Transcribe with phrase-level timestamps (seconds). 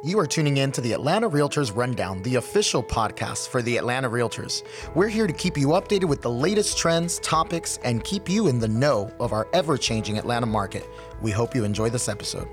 [0.00, 4.08] You are tuning in to the Atlanta Realtors Rundown, the official podcast for the Atlanta
[4.08, 4.62] Realtors.
[4.94, 8.60] We're here to keep you updated with the latest trends, topics, and keep you in
[8.60, 10.88] the know of our ever changing Atlanta market.
[11.20, 12.46] We hope you enjoy this episode.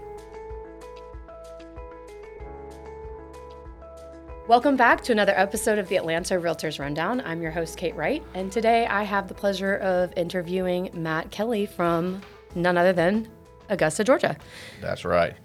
[4.47, 7.21] Welcome back to another episode of the Atlanta Realtors Rundown.
[7.21, 11.67] I'm your host, Kate Wright, and today I have the pleasure of interviewing Matt Kelly
[11.67, 12.23] from
[12.55, 13.27] none other than
[13.69, 14.37] Augusta, Georgia.
[14.81, 15.35] That's right.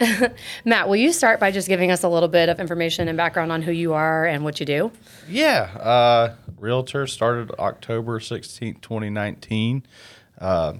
[0.65, 3.53] Matt, will you start by just giving us a little bit of information and background
[3.53, 4.93] on who you are and what you do?
[5.29, 5.63] Yeah.
[5.79, 9.87] Uh, Realtor started October 16th, 2019.
[10.39, 10.75] Uh,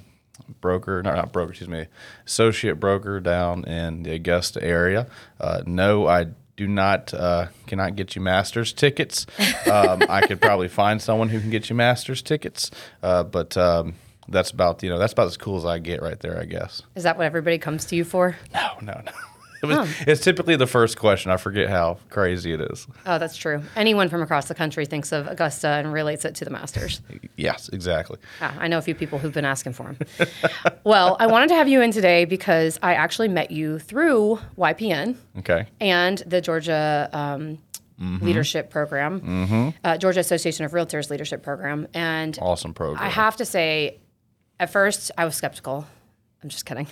[0.61, 1.87] broker, no, not broker, excuse me,
[2.27, 5.07] associate broker down in the Augusta area.
[5.41, 6.27] Uh, no, I
[6.57, 9.27] do not, uh, cannot get you Masters tickets.
[9.71, 12.71] Um, I could probably find someone who can get you Masters tickets,
[13.03, 13.95] uh, but um,
[14.31, 16.83] that's about, you know, that's about as cool as I get right there, I guess.
[16.95, 18.37] Is that what everybody comes to you for?
[18.55, 19.13] No, no, no.
[19.63, 21.31] It was, It's typically the first question.
[21.31, 22.87] I forget how crazy it is.
[23.05, 23.63] Oh, that's true.
[23.77, 27.03] Anyone from across the country thinks of Augusta and relates it to the Masters.
[27.37, 28.17] Yes, exactly.
[28.41, 29.99] Ah, I know a few people who've been asking for him.
[30.85, 35.17] well, I wanted to have you in today because I actually met you through YPN.
[35.41, 35.67] Okay.
[35.79, 37.59] and the Georgia um,
[37.99, 41.87] Leadership Program, uh, Georgia Association of Realtors Leadership Program.
[41.93, 43.05] And Awesome program.
[43.05, 43.99] I have to say,
[44.61, 45.87] at first, I was skeptical.
[46.43, 46.87] I'm just kidding.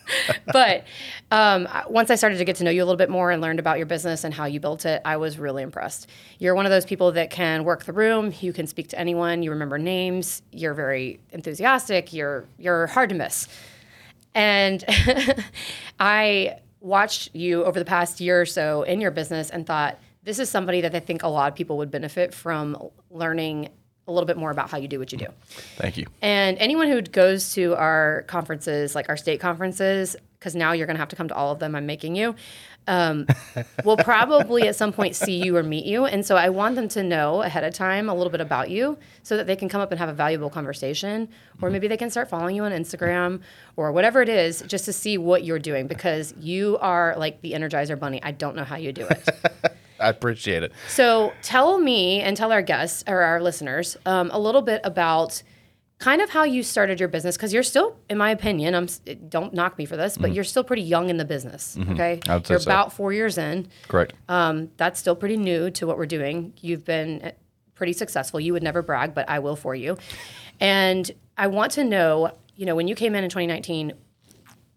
[0.52, 0.84] but
[1.32, 3.58] um, once I started to get to know you a little bit more and learned
[3.58, 6.08] about your business and how you built it, I was really impressed.
[6.38, 8.32] You're one of those people that can work the room.
[8.40, 9.42] You can speak to anyone.
[9.42, 10.42] You remember names.
[10.52, 12.12] You're very enthusiastic.
[12.12, 13.48] You're you're hard to miss.
[14.34, 14.84] And
[16.00, 20.38] I watched you over the past year or so in your business and thought, this
[20.38, 23.70] is somebody that I think a lot of people would benefit from learning
[24.08, 25.26] a little bit more about how you do what you do.
[25.76, 26.06] Thank you.
[26.22, 30.96] And anyone who goes to our conferences, like our state conferences, because now you're going
[30.96, 32.34] to have to come to all of them, I'm making you,
[32.86, 33.26] um,
[33.84, 36.06] will probably at some point see you or meet you.
[36.06, 38.98] And so I want them to know ahead of time a little bit about you
[39.22, 41.28] so that they can come up and have a valuable conversation.
[41.60, 43.40] Or maybe they can start following you on Instagram
[43.76, 47.52] or whatever it is just to see what you're doing because you are like the
[47.52, 48.22] Energizer Bunny.
[48.22, 49.28] I don't know how you do it.
[50.00, 50.72] I appreciate it.
[50.88, 55.42] So tell me and tell our guests or our listeners um, a little bit about
[55.98, 58.86] kind of how you started your business because you're still, in my opinion, I'm
[59.28, 61.76] don't knock me for this, but you're still pretty young in the business.
[61.90, 62.70] Okay, would say you're so.
[62.70, 63.68] about four years in.
[63.88, 64.12] Correct.
[64.28, 66.54] Um, that's still pretty new to what we're doing.
[66.60, 67.30] You've been uh,
[67.74, 68.38] pretty successful.
[68.40, 69.98] You would never brag, but I will for you.
[70.60, 73.92] And I want to know, you know, when you came in in 2019,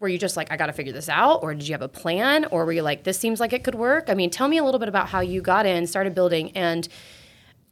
[0.02, 1.42] were you just like, I got to figure this out?
[1.42, 2.44] Or did you have a plan?
[2.46, 4.10] Or were you like, this seems like it could work?
[4.10, 6.50] I mean, tell me a little bit about how you got in, started building.
[6.56, 6.88] And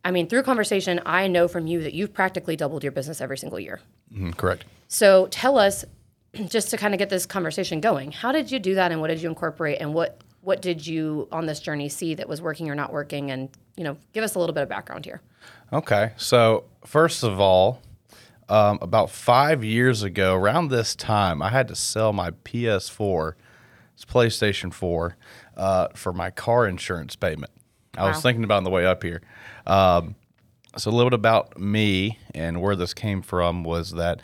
[0.05, 3.37] I mean, through conversation, I know from you that you've practically doubled your business every
[3.37, 3.81] single year.
[4.15, 4.65] Mhm, correct.
[4.89, 5.85] So tell us,
[6.47, 9.09] just to kind of get this conversation going, how did you do that and what
[9.09, 12.71] did you incorporate and what what did you on this journey see that was working
[12.71, 15.21] or not working and you know give us a little bit of background here
[15.73, 16.13] Okay.
[16.17, 17.81] So, first of all,
[18.51, 23.35] um, about five years ago, around this time, I had to sell my PS4,
[23.95, 25.17] it's PlayStation 4,
[25.57, 27.53] uh, for my car insurance payment.
[27.97, 29.21] I was thinking about on the way up here.
[29.67, 30.17] Um,
[30.77, 34.21] so, a little bit about me and where this came from was that,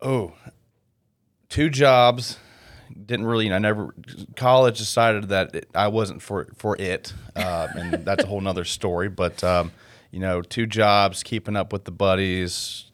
[0.00, 0.32] oh,
[1.48, 2.38] two jobs
[3.04, 3.94] didn't really you know, I never
[4.36, 8.64] college decided that it, I wasn't for for it um, and that's a whole nother
[8.64, 9.72] story but um,
[10.10, 12.86] you know two jobs keeping up with the buddies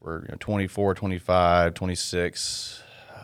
[0.00, 2.82] we're you know, 24 25 26
[3.14, 3.22] uh,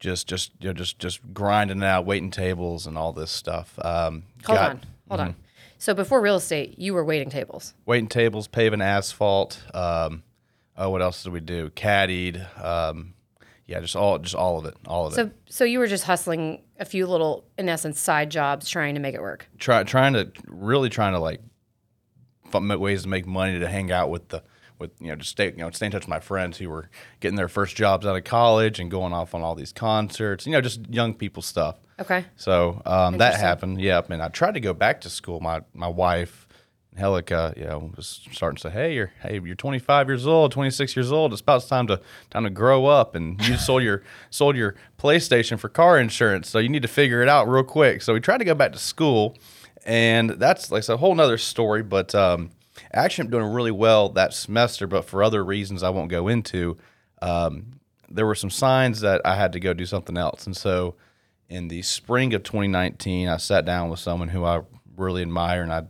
[0.00, 4.24] just just you know just just grinding out waiting tables and all this stuff um,
[4.44, 5.36] hold got- on hold on
[5.78, 9.62] so before real estate you were waiting tables waiting tables, paving asphalt.
[9.74, 10.22] Um,
[10.78, 11.68] oh, what else did we do?
[11.70, 12.40] Caddied.
[12.64, 13.12] Um,
[13.66, 15.16] yeah, just all, just all of it, all of it.
[15.16, 19.00] so so you were just hustling a few little in essence side jobs trying to
[19.00, 21.40] make it work Try, trying to really trying to like
[22.60, 24.42] ways to make money to hang out with the
[24.78, 26.88] with you know just stay you know stay in touch with my friends who were
[27.20, 30.46] getting their first jobs out of college and going off on all these concerts.
[30.46, 31.76] You know, just young people stuff.
[32.00, 33.80] okay So um, that happened.
[33.80, 34.10] Yep.
[34.10, 35.40] And I tried to go back to school.
[35.40, 36.48] My my wife,
[36.98, 40.96] Helica, you know, was starting to say, "Hey, you're hey, you're 25 years old, 26
[40.96, 41.32] years old.
[41.32, 42.00] It's about time to
[42.30, 46.58] time to grow up." And you sold your sold your PlayStation for car insurance, so
[46.58, 48.02] you need to figure it out real quick.
[48.02, 49.36] So we tried to go back to school,
[49.84, 51.82] and that's like a whole nother story.
[51.82, 52.50] But um,
[52.92, 56.76] actually, I'm doing really well that semester, but for other reasons I won't go into.
[57.22, 60.94] Um, there were some signs that I had to go do something else, and so
[61.48, 64.62] in the spring of 2019, I sat down with someone who I
[64.96, 65.84] really admire, and I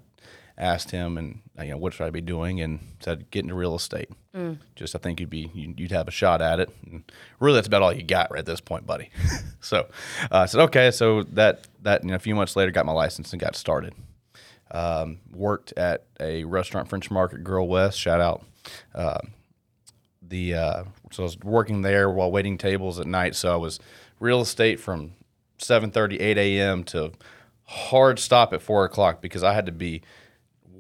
[0.57, 2.61] asked him, and you know, what should I be doing?
[2.61, 4.09] And said, get into real estate.
[4.77, 6.71] Just I think you'd be you- you'd have a shot at it.
[6.91, 7.05] And
[7.41, 9.11] really, that's about all you got right at this point, buddy.
[9.61, 9.87] so
[10.31, 10.91] uh, I said, okay.
[10.91, 13.95] So that that you know, a few months later, got my license and got started.
[14.71, 17.99] Um, worked at a restaurant, French Market Grill West.
[17.99, 18.45] Shout out
[18.95, 19.19] uh,
[20.23, 23.37] the uh, so I was working there while waiting tables at night.
[23.37, 23.79] So I was
[24.19, 25.13] real estate from
[25.59, 26.85] 7:30, 8 a.m.
[26.85, 27.13] to
[27.67, 30.03] hard stop at four o'clock because I had to be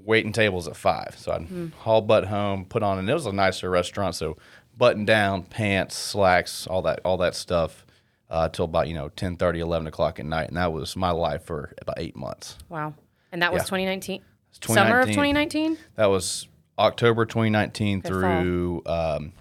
[0.05, 1.15] waiting tables at five.
[1.19, 4.15] So I'd haul butt home, put on, and it was a nicer restaurant.
[4.15, 4.37] So
[4.77, 7.87] button down, pants, slacks, all that, all that stuff.
[8.31, 11.11] Uh, till about you know 10 30, 11 o'clock at night and that was my
[11.11, 12.95] life for about eight months Wow.
[13.31, 13.67] And that was Yeah.
[13.67, 14.23] 2019?
[14.63, 15.77] Summer of 2019?
[15.97, 16.49] That was
[16.79, 19.33] October 2019 Good through um,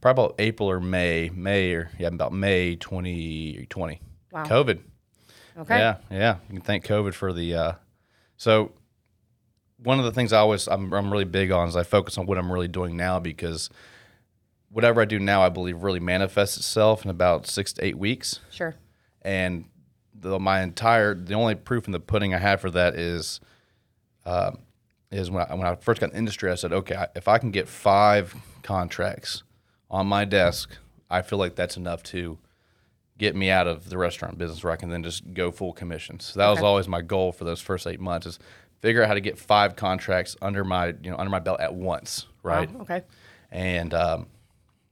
[0.00, 4.00] probably about April or May, May or yeah, about May 2020.
[4.30, 4.44] Wow.
[4.44, 4.80] COVID.
[5.58, 5.78] Okay.
[5.78, 6.36] Yeah, yeah.
[6.48, 7.54] You can thank COVID for the.
[7.54, 7.72] Uh,
[8.36, 8.72] so,
[9.82, 12.26] one of the things I always I'm, I'm really big on is I focus on
[12.26, 13.70] what I'm really doing now because
[14.70, 18.40] whatever I do now, I believe really manifests itself in about six to eight weeks
[18.50, 18.74] Sure.
[19.22, 19.64] and
[20.20, 23.40] the, my entire the only proof in the pudding I have for that is,
[24.26, 24.50] uh,
[25.12, 27.28] is when I, when I first got in the industry, I said, okay, I- if
[27.28, 29.42] I can get five contracts
[29.90, 30.76] on my desk,
[31.08, 32.38] I feel like that's enough to
[33.16, 36.24] get me out of the restaurant business where I can then just go full commissions.
[36.26, 36.66] So that was Okay.
[36.66, 38.38] always my goal for those first eight months is
[38.80, 41.74] figure out how to get five contracts under my you know under my belt at
[41.74, 42.70] once, right?
[42.72, 42.82] Wow.
[42.82, 43.02] Okay.
[43.50, 44.26] And um,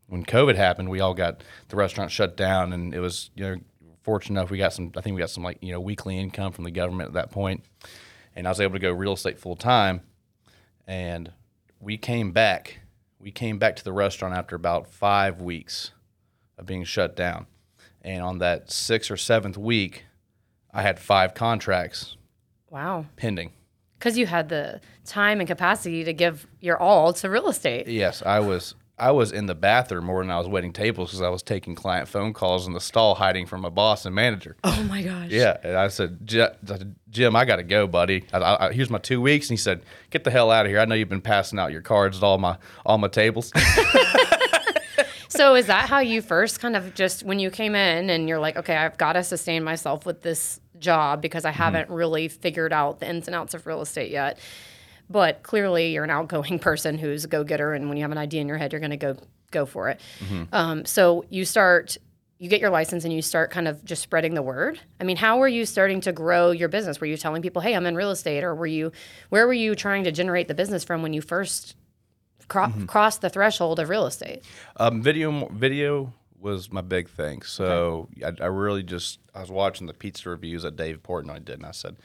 [0.08, 3.56] when COVID happened, we all got the restaurant shut down, and it was you know
[4.02, 4.92] fortunate enough we got some.
[4.96, 7.30] I think we got some like you know weekly income from the government at that
[7.30, 7.64] point,
[8.34, 10.02] and I was able to go real estate full time.
[10.86, 11.32] And
[11.80, 12.80] we came back.
[13.18, 15.90] We came back to the restaurant after about five weeks
[16.58, 17.46] of being shut down,
[18.02, 20.04] and on that sixth or seventh week,
[20.72, 22.16] I had five contracts
[22.70, 23.06] Wow.
[23.16, 23.52] pending.
[23.98, 27.86] Because you had the time and capacity to give your all to real estate.
[27.88, 28.74] Yes, I was.
[28.98, 31.74] I was in the bathroom more than I was waiting tables because I was taking
[31.74, 34.56] client phone calls in the stall, hiding from my boss and manager.
[34.64, 35.28] Oh my gosh.
[35.28, 38.24] Yeah, and I said, "Ji- I said, Jim, I got to go, buddy.
[38.32, 39.50] I, I, I- here's my two weeks.
[39.50, 40.80] And he said, "Get the hell out of here.
[40.80, 42.56] I know you've been passing out your cards at all my
[42.86, 43.52] all my tables."
[45.28, 48.38] So is that how you first kind of just when you came in and you're
[48.38, 52.72] like, okay, I've got to sustain myself with this job because I haven't really figured
[52.72, 54.38] out the ins and outs of real estate yet.
[55.08, 58.18] But clearly, you're an outgoing person who's a go getter, and when you have an
[58.18, 59.16] idea in your head, you're going to go
[59.50, 60.00] go for it.
[60.52, 61.96] Um, so you start.
[62.38, 64.78] You get your license and you start kind of just spreading the word.
[65.00, 67.00] I mean, how were you starting to grow your business?
[67.00, 68.92] Were you telling people, "Hey, I'm in real estate," or were you,
[69.30, 71.76] where were you trying to generate the business from when you first
[72.48, 74.42] cro- crossed the threshold of real estate?
[74.76, 77.42] Um, video video was my big thing.
[77.42, 81.58] So I, I really just I was watching the pizza reviews that Dave Portnoy did,
[81.58, 81.96] and I said,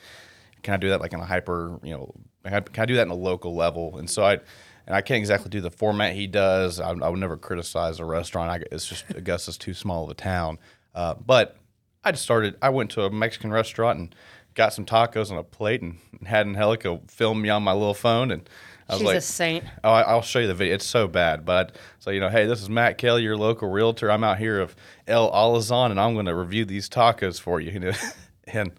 [0.63, 1.80] "Can I do that like in a hyper?
[1.83, 2.13] You know,
[2.44, 4.39] can I, can I do that in a local level?" And so I.
[4.88, 6.80] And I can't exactly do the format he does.
[6.80, 8.50] I, I would never criticize a restaurant.
[8.50, 10.57] I, it's just Augusta's too small of a town.
[10.95, 11.56] Uh, but
[12.04, 12.56] I just started.
[12.63, 14.16] I went to a Mexican restaurant and
[14.53, 18.31] got some tacos on a plate, and had Angelica film me on my little phone,
[18.31, 18.48] and
[18.92, 19.63] I was She's like, a saint.
[19.83, 20.75] Oh, I, I'll show you the video.
[20.75, 24.12] It's so bad, but so you know, hey, this is Matt Kelly, your local realtor.
[24.12, 24.75] I'm out here of
[25.07, 27.71] El Alazan, and I'm going to review these tacos for you.
[27.71, 27.92] You know,
[28.48, 28.74] and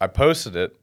[0.00, 0.78] I posted it,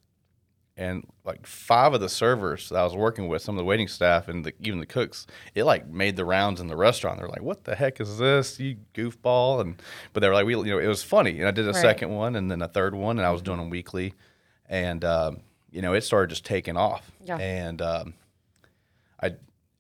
[0.75, 3.87] and like five of the servers that I was working with, some of the waiting
[3.87, 7.19] staff, and the, even the cooks, it like made the rounds in the restaurant.
[7.19, 8.59] They're like, "What the heck is this?
[8.59, 9.81] You goofball!" And
[10.13, 11.81] but they were like, "We, you know, it was funny." And I did a Right.
[11.81, 14.13] second one, and then a third one, and I was doing them weekly,
[14.67, 17.11] and um, you know, it started just taking off.
[17.23, 17.37] Yeah.
[17.37, 18.13] And um,
[19.21, 19.27] I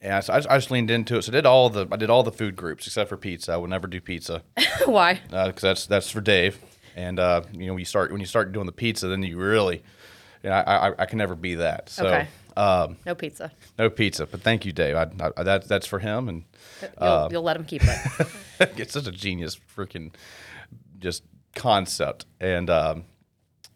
[0.01, 1.23] and I, I just- I just leaned into it.
[1.23, 3.53] So I did all the I did all the food groups except for pizza.
[3.53, 4.43] I would never do pizza
[4.85, 5.21] Why?
[5.29, 6.59] because that's that's for Dave.
[6.95, 9.37] And uh, you know, when you start when you start doing the pizza, then you
[9.37, 9.81] really,
[10.49, 11.89] know, I I, I can never be that.
[11.89, 12.27] So Okay.
[12.57, 13.51] um, No pizza.
[13.79, 14.25] no pizza.
[14.25, 14.95] But thank you, Dave.
[14.95, 15.07] I,
[15.37, 16.43] I, that that's for him, and
[16.81, 18.27] You'll, Uh, you'll let him keep it.
[18.77, 20.13] it's such a genius freaking
[20.99, 21.23] just
[21.55, 22.25] concept.
[22.39, 23.05] And um,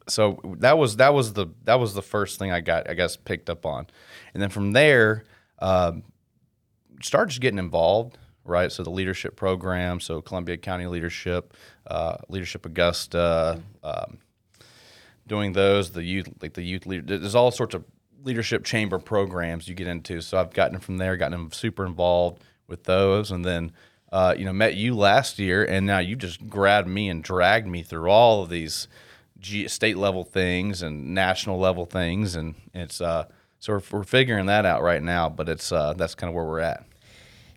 [0.08, 3.16] so that was that was the that was the first thing I got I guess
[3.18, 3.88] picked up on,
[4.34, 5.24] and then from there
[5.60, 6.04] um,
[7.02, 8.18] started just getting involved.
[8.44, 11.54] Right, so the leadership program, so Columbia County Leadership,
[11.86, 14.20] uh, Leadership Augusta, um,
[15.28, 17.18] doing those, the youth, like the youth leader.
[17.18, 17.84] There's all sorts of
[18.24, 20.22] leadership chamber programs you get into.
[20.22, 23.72] So I've gotten from there, gotten super involved with those, and then
[24.12, 27.68] uh, you know met you last year, and now you just grabbed me and dragged
[27.68, 28.88] me through all of these
[29.40, 33.26] G- state level things and national level things, and it's uh,
[33.60, 35.30] so we're, we're figuring that out right now.
[35.30, 36.84] But it's uh, that's kind of where we're at.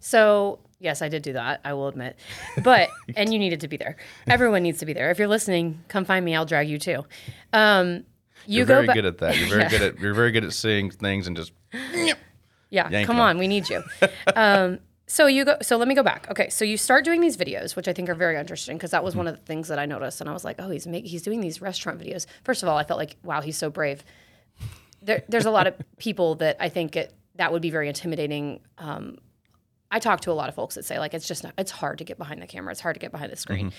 [0.00, 1.60] So, yes, I did do that.
[1.64, 2.18] I will admit.
[2.64, 3.96] But, and you needed to be there.
[4.26, 5.10] Everyone needs to be there.
[5.10, 6.34] If you're listening, come find me.
[6.34, 7.04] I'll drag you too.
[7.52, 8.04] Um,
[8.46, 9.36] You You're go very ba- good at that.
[9.38, 11.52] You're very good at you're very good at seeing things and just
[12.70, 13.82] Yeah, come on, we need you.
[14.34, 15.56] um, so you go.
[15.60, 16.28] So let me go back.
[16.30, 19.02] Okay, so you start doing these videos, which I think are very interesting because that
[19.02, 21.04] was one of the things that I noticed, and I was like, oh, he's make,
[21.04, 22.26] he's doing these restaurant videos.
[22.44, 24.04] First of all, I felt like, wow, he's so brave.
[25.02, 28.60] There, there's a lot of people that I think it, that would be very intimidating.
[28.78, 29.18] Um,
[29.90, 31.98] I talk to a lot of folks that say like it's just not, it's hard
[31.98, 32.70] to get behind the camera.
[32.72, 33.72] It's hard to get behind the screen.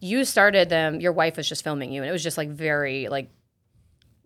[0.00, 1.00] You started them.
[1.00, 3.30] Your wife was just filming you, and it was just like very like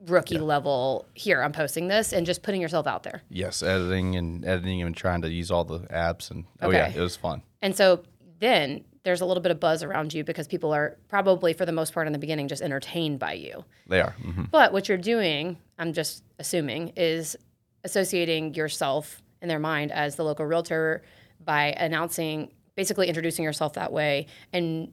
[0.06, 1.06] rookie level.
[1.14, 3.22] Here, I'm posting this and just putting yourself out there.
[3.28, 7.00] yes, editing and editing and trying to use all the apps and oh yeah, it
[7.00, 7.42] was fun.
[7.62, 8.02] And so
[8.38, 11.72] then there's a little bit of buzz around you because people are probably, for the
[11.72, 13.64] most part in the beginning, just entertained by you.
[13.86, 14.10] They are.
[14.12, 17.36] hmm But what you're doing, I'm just assuming, is
[17.84, 21.02] associating yourself in their mind as the local realtor
[21.44, 24.92] by announcing, basically introducing yourself that way and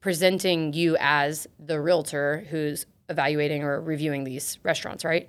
[0.00, 5.28] presenting you as the realtor who's evaluating or reviewing these restaurants, right?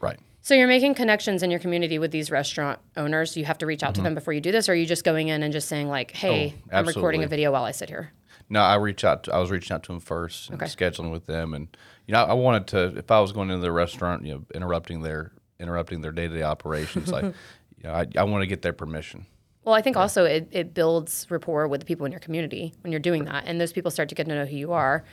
[0.00, 0.18] Right.
[0.40, 3.34] So you're making connections in your community with these restaurant owners.
[3.34, 4.04] You have to reach out to mm-hmm.
[4.04, 6.12] them before you do this, or are you just going in and just saying like,
[6.16, 8.12] oh, "Hey, Oh, I'm recording a video while I sit here."
[8.50, 9.24] No, I reach out.
[9.24, 10.70] To, I was reaching out to them first, and Okay.
[10.70, 11.74] scheduling with them, and
[12.06, 12.98] you know, I wanted to.
[12.98, 16.34] If I was going into the restaurant, you know, interrupting their interrupting their day to
[16.34, 17.24] day operations, like,
[17.78, 19.24] you know, I, I want to get their permission.
[19.64, 22.92] Well, I think also it, it builds rapport with the people in your community when
[22.92, 25.04] you're doing that, and those people start to get to know who you are.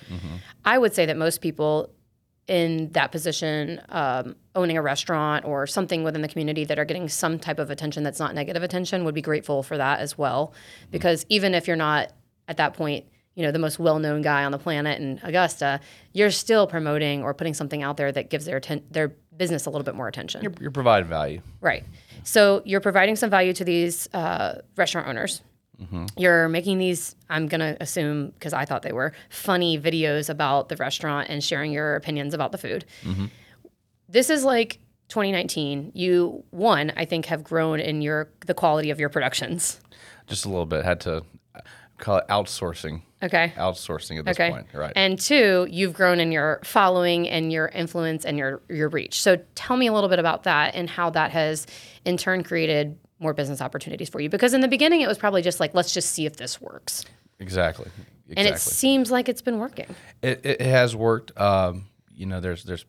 [0.65, 1.89] I would say that most people
[2.48, 7.08] in that position, um, owning a restaurant or something within the community that are getting
[7.08, 10.53] some type of attention that's not negative attention, would be grateful for that as well.
[10.89, 12.12] Because even if you're not
[12.50, 13.05] at that point,
[13.36, 15.79] you know, the most well-known guy on the planet in Augusta,
[16.12, 19.71] you're still promoting or putting something out there that gives their atten- their business a
[19.71, 20.43] little bit more attention.
[20.43, 21.41] You're, you're providing value.
[21.62, 21.83] Right.
[22.24, 25.41] So you're providing some value to these uh, restaurant owners.
[25.81, 26.05] Mm-hmm.
[26.15, 30.69] You're making these, I'm going to assume, because I thought they were funny videos about
[30.69, 32.86] the restaurant and sharing your opinions about the food.
[33.03, 33.25] Mm-hmm.
[34.07, 35.93] This is like 2019.
[35.95, 39.81] You, one, I think, have grown in your the quality of your productions.
[40.27, 40.86] Just a little bit.
[40.86, 41.24] Had to
[41.55, 41.62] uh,
[41.98, 43.01] call it outsourcing.
[43.24, 43.54] Okay.
[43.56, 44.50] Outsourcing at this Okay.
[44.50, 44.92] point, right?
[44.96, 49.22] And two, you've grown in your following and your influence and your your reach.
[49.22, 51.68] So tell me a little bit about that and how that has
[52.06, 54.30] in turn created more business opportunities for you.
[54.30, 57.06] Because in the beginning it was probably just like, let's just see if this works.
[57.40, 57.86] exactly.
[58.30, 58.48] Exactly.
[58.48, 59.94] And it seems like it's been working.
[60.22, 61.38] It, it, it has worked.
[61.40, 62.86] Um, you know, there's there's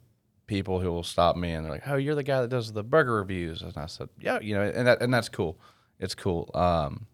[0.47, 2.85] people who will stop me and they're like, "Oh, you're the guy that does the
[2.85, 5.59] burger reviews," and I said, "Yeah, you know," and that and that's cool.
[5.99, 6.49] It's cool.
[6.55, 7.07] Um,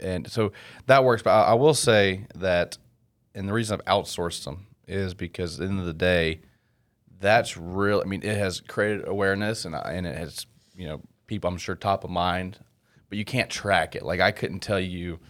[0.00, 0.52] and so
[0.86, 1.22] that works.
[1.22, 2.78] But I, I will say that,
[3.34, 6.40] and the reason I've outsourced them is because at the end of the day,
[7.20, 8.02] that's real.
[8.04, 11.74] I mean, it has created awareness and and it has you know people I'm sure
[11.74, 12.58] top of mind,
[13.08, 14.02] but you can't track it.
[14.02, 15.20] Like I couldn't tell you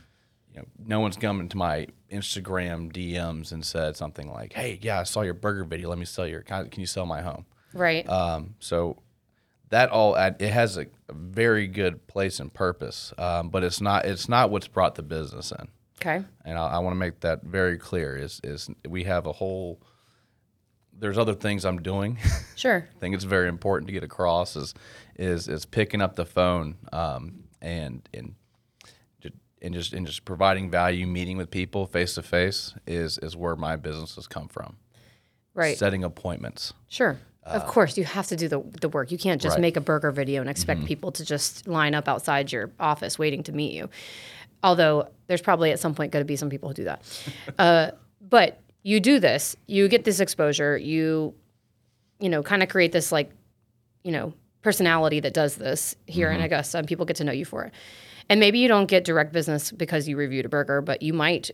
[0.52, 5.00] you know, no one's coming to my Instagram DMs and said something like, "Hey, yeah,
[5.00, 5.88] I saw your burger video.
[5.88, 6.42] Let me sell your.
[6.42, 8.08] Can, can you sell my home?" Right.
[8.08, 8.96] Um, so
[9.70, 14.28] that all it has a, very good place and purpose, um, but it's not it's
[14.28, 15.68] not what's brought the business in.
[16.00, 16.24] okay.
[16.44, 18.16] And I, I want to make that very clear.
[18.16, 19.80] Is is we have a whole.
[20.92, 22.18] There's other things I'm doing.
[22.56, 22.86] Sure.
[22.94, 24.74] I think it's very important to get across is
[25.16, 28.34] is is picking up the phone um, and and
[29.62, 33.56] and just and just providing value, meeting with people face to face is is where
[33.56, 34.76] my business has come from.
[35.54, 35.76] Right.
[35.76, 36.74] Setting appointments.
[36.88, 37.18] Sure.
[37.44, 39.10] Of course, you have to do the, the work.
[39.10, 39.62] You can't just Right.
[39.62, 43.42] make a burger video and expect people to just line up outside your office waiting
[43.44, 43.88] to meet you.
[44.62, 47.02] Although there's probably at some point going to be some people who do that.
[47.58, 51.34] uh, but you do this, you get this exposure, you,
[52.18, 53.30] you know, kind of create this like,
[54.04, 57.46] you know, personality that does this here in Augusta, and people get to know you
[57.46, 57.72] for it.
[58.28, 61.50] And maybe you don't get direct business because you reviewed a burger, but you might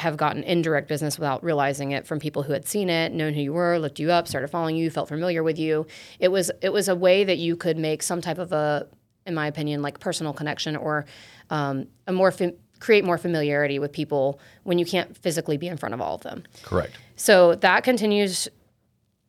[0.00, 3.40] have gotten indirect business without realizing it from people who had seen it, known who
[3.40, 5.86] you were, looked you up, started following you, felt familiar with you.
[6.18, 8.86] It was it was a way that you could make some type of a,
[9.26, 11.04] in my opinion, like personal connection or
[11.50, 15.76] um, a more fam- create more familiarity with people when you can't physically be in
[15.76, 16.44] front of all of them.
[16.62, 16.92] Correct.
[17.16, 18.48] So that continues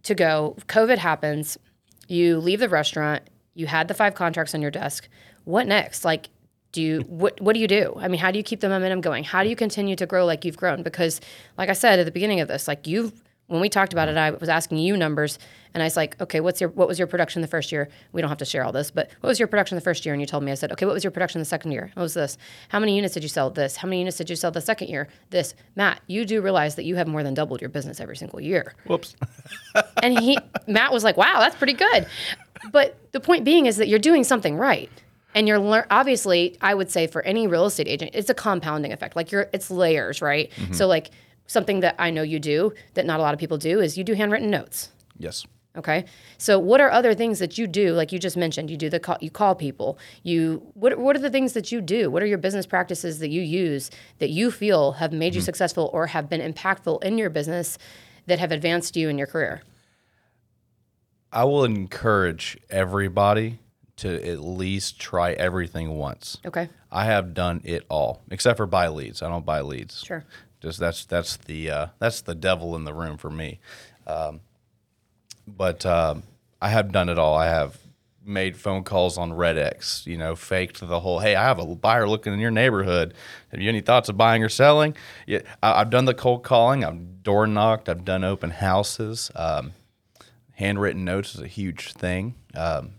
[0.04, 0.56] to go.
[0.68, 1.58] COVID happens.
[2.08, 3.24] You leave the restaurant.
[3.54, 5.10] You had the five contracts on your desk.
[5.44, 6.06] What next?
[6.06, 6.30] Like,
[6.72, 7.96] do you what what do you do?
[7.98, 9.24] I mean, how do you keep the momentum going?
[9.24, 10.84] How do you continue to grow like you've grown?
[10.84, 11.20] Because,
[11.58, 13.12] like I said at the beginning of this, like you've
[13.51, 15.38] when we talked about it, I was asking you numbers,
[15.74, 17.90] and I was like, okay, what's your what was your production the first year?
[18.13, 20.13] We don't have to share all this, but what was your production the first year?
[20.13, 21.92] And you told me, I said, okay, what was your production the second year?
[21.96, 22.38] What was this?
[22.70, 23.50] How many units did you sell?
[23.50, 23.75] This?
[23.75, 25.10] How many units did you sell the second year?
[25.32, 25.54] This?
[25.75, 28.74] Matt, you do realize that you have more than doubled your business every single year
[28.86, 29.18] Whoops.
[30.01, 30.38] and he
[30.68, 32.08] Matt was like, "Wow, that's pretty good."
[32.72, 34.90] But the point being is that you're doing something right.
[35.34, 38.92] And you're lear- obviously, I would say for any real estate agent, it's a compounding
[38.92, 39.16] effect.
[39.16, 40.52] Like you're, it's layers, right?
[40.52, 40.74] Mm-hmm.
[40.74, 41.12] So like
[41.48, 44.04] something that I know you do that not a lot of people do is you
[44.04, 44.90] do handwritten notes.
[45.18, 45.46] yes.
[45.78, 46.04] Okay.
[46.38, 47.94] So what are other things that you do?
[47.94, 49.98] Like you just mentioned, you do the call, you call people.
[50.22, 52.12] You what what are the things that you do?
[52.12, 55.46] What are your business practices that you use that you feel have made you mm-hmm.
[55.46, 57.78] successful or have been impactful in your business
[58.28, 59.62] that have advanced you in your career?
[61.32, 63.60] I will encourage everybody
[64.01, 66.38] to at least try everything once.
[66.46, 66.70] Okay.
[66.91, 69.22] I have done it all, except for buy leads.
[69.22, 70.03] I don't buy leads.
[70.03, 70.25] Sure.
[70.60, 73.60] Just that's that's the uh, that's the devil in the room for me.
[74.08, 74.41] Um,
[75.48, 76.24] but um,
[76.62, 77.36] I have done it all.
[77.36, 77.77] I have
[78.24, 80.05] made phone calls on RedX.
[80.08, 81.20] You know, faked the whole.
[81.20, 83.13] Hey, I have a buyer looking in your neighborhood.
[83.51, 84.96] Have you any thoughts of buying or selling?
[85.27, 86.84] Yeah, I, I've done the cold calling.
[86.84, 87.88] I've door knocked.
[87.88, 89.31] I've done open houses.
[89.36, 89.74] Um,
[90.53, 92.36] handwritten notes is a huge thing.
[92.55, 92.91] Um,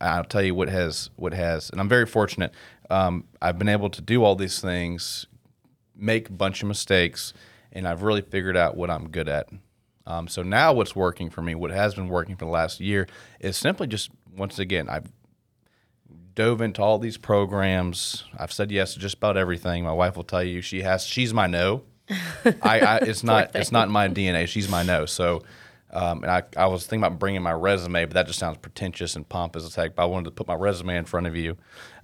[0.00, 2.52] I'll tell you what has what has, and I'm very fortunate.
[2.90, 5.26] Um, I've been able to do all these things,
[5.94, 7.32] make a bunch of mistakes,
[7.72, 9.48] and I've really figured out what I'm good at.
[10.06, 13.08] Um, so now, what's working for me, what has been working for the last year,
[13.40, 15.10] is simply just once again I've
[16.34, 18.24] dove into all these programs.
[18.38, 19.84] I've said yes to just about everything.
[19.84, 21.04] My wife will tell you she has.
[21.04, 21.82] She's my no.
[22.62, 24.46] I, I it's not it's not in my DNA.
[24.46, 25.06] She's my no.
[25.06, 25.42] So.
[25.96, 29.16] Um, and I, I was thinking about bringing my resume, but that just sounds pretentious
[29.16, 29.94] and pompous as heck.
[29.94, 31.56] But I wanted to put my resume in front of you.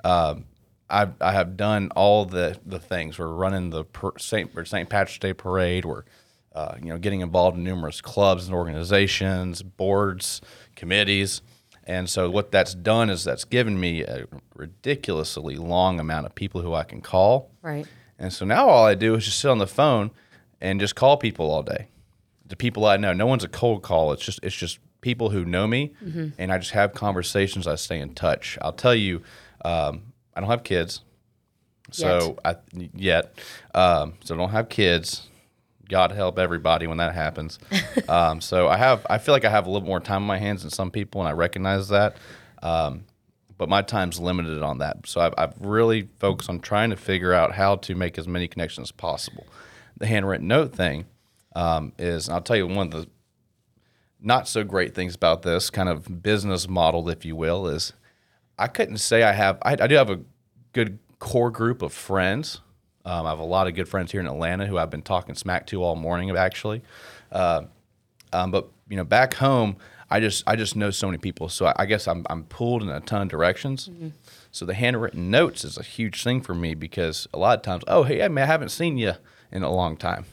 [0.02, 0.46] Um,
[0.88, 3.18] I, I have done all the, the things.
[3.18, 3.84] We're running the
[4.16, 4.50] St.
[4.66, 4.88] St.
[4.88, 5.84] Patrick's Day parade.
[5.84, 6.04] We're
[6.54, 10.40] uh, you know getting involved in numerous clubs and organizations, boards,
[10.74, 11.42] committees,
[11.84, 16.62] and so what that's done is that's given me a ridiculously long amount of people
[16.62, 17.50] who I can call.
[17.60, 17.86] Right.
[18.18, 20.12] And so now all I do is just sit on the phone
[20.60, 21.88] and just call people all day.
[22.52, 23.14] The people I know.
[23.14, 24.12] No one's a cold call.
[24.12, 25.94] It's just it's just people who know me,
[26.36, 27.66] and I just have conversations.
[27.66, 28.58] I stay in touch.
[28.60, 29.22] I'll tell you,
[29.64, 31.00] um, I don't have kids,
[31.90, 32.56] so I
[32.94, 33.38] yet,
[33.74, 35.28] um, so I don't have kids.
[35.88, 37.58] God help everybody when that happens.
[38.10, 40.36] um, so I have I feel like I have a little more time on my
[40.36, 42.18] hands than some people, and I recognize that.
[42.62, 43.04] Um,
[43.56, 45.06] but my time's limited on that.
[45.06, 48.46] So I've, I've really focused on trying to figure out how to make as many
[48.46, 49.46] connections as possible.
[49.96, 51.06] The handwritten note thing
[51.54, 53.08] um, is, I'll tell you one of the
[54.20, 57.92] not so great things about this kind of business model, if you will, is
[58.58, 60.20] I couldn't say I have, I, I do have a
[60.72, 62.60] good core group of friends.
[63.04, 65.34] Um, I have a lot of good friends here in Atlanta who I've been talking
[65.34, 66.82] smack to all morning, actually.
[67.32, 67.62] Uh,
[68.32, 69.76] um, but you know, back home,
[70.10, 72.82] I just I just know so many people, so I, I guess I'm I'm pulled
[72.82, 73.88] in a ton of directions.
[74.50, 77.82] So the handwritten notes is a huge thing for me because a lot of times,
[77.88, 79.14] oh hey, I, mean, I haven't seen you
[79.50, 80.26] in a long time.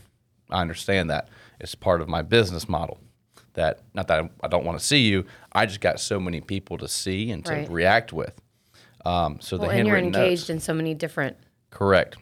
[0.49, 2.99] I understand that it's part of my business model.
[3.53, 6.39] That not that I, I don't want to see you, I just got so many
[6.41, 7.69] people to see and to Right.
[7.69, 8.33] react with.
[9.05, 11.38] Um, so Well, the and you're engaged notes, in so many different.
[11.71, 12.17] correct.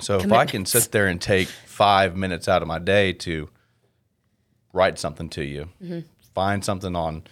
[0.00, 3.48] So if I can sit there and take five minutes out of my day to
[4.72, 6.00] write something to you, Mm-hmm.
[6.34, 7.24] find something on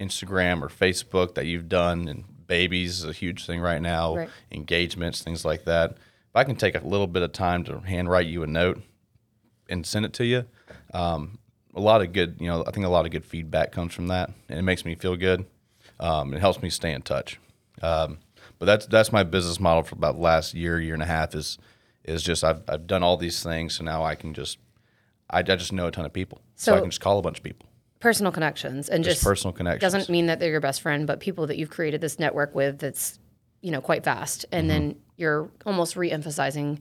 [0.00, 4.30] Instagram or Facebook that you've done, and babies is a huge thing right now, Right.
[4.50, 5.92] engagements, things like that.
[5.92, 8.82] If I can take a little bit of time to handwrite you a note
[9.68, 10.44] and send it to you,
[10.94, 11.38] um,
[11.74, 14.08] a lot of good, you know, I think a lot of good feedback comes from
[14.08, 15.44] that, and it makes me feel good.
[16.00, 17.38] Um, it helps me stay in touch.
[17.82, 18.18] Um,
[18.58, 21.34] but that's that's my business model for about the last year, year and a half
[21.34, 21.58] is
[22.04, 24.58] is just I've I've done all these things, so now I can just
[25.28, 27.38] I, I just know a ton of people, so, I can just call a bunch
[27.38, 27.68] of people.
[28.00, 29.92] personal connections and Just just, personal connections.
[29.92, 32.78] doesn't mean that they're your best friend, but people that you've created this network with
[32.78, 33.18] that's
[33.60, 34.98] you know quite vast, and then Mm-hmm.
[35.18, 36.78] you're almost re-emphasizing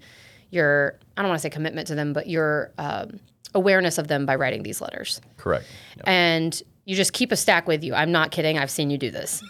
[0.52, 3.20] your I don't want to say commitment to them, but your um,
[3.54, 5.66] awareness of them by writing these letters, Correct.
[5.98, 6.08] Yep.
[6.08, 7.94] and you just keep a stack with you.
[7.96, 8.58] I'm not kidding.
[8.58, 9.42] I've seen you do this.